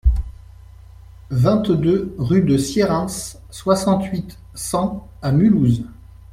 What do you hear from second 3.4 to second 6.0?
soixante-huit, cent à Mulhouse